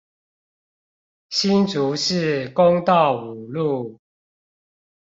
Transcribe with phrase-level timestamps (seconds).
[1.29, 3.99] 新竹市公道五路